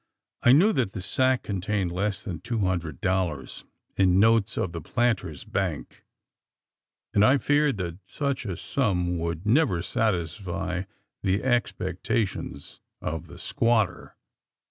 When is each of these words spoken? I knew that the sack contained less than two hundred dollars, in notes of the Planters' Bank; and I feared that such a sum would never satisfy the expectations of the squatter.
I 0.41 0.51
knew 0.51 0.73
that 0.73 0.93
the 0.93 1.01
sack 1.03 1.43
contained 1.43 1.91
less 1.91 2.23
than 2.23 2.39
two 2.39 2.57
hundred 2.61 3.01
dollars, 3.01 3.65
in 3.95 4.19
notes 4.19 4.57
of 4.57 4.71
the 4.71 4.81
Planters' 4.81 5.43
Bank; 5.43 6.03
and 7.13 7.23
I 7.23 7.37
feared 7.37 7.77
that 7.77 7.99
such 8.09 8.43
a 8.47 8.57
sum 8.57 9.19
would 9.19 9.45
never 9.45 9.83
satisfy 9.83 10.85
the 11.21 11.43
expectations 11.43 12.79
of 12.99 13.27
the 13.27 13.37
squatter. 13.37 14.15